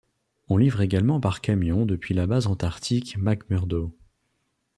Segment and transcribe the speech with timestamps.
[0.49, 3.95] On livre également par camion depuis la base antarctique McMurdo.